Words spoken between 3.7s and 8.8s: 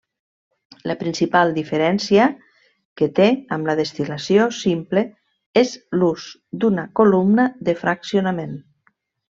la destil·lació simple és l'ús d'una columna de fraccionament.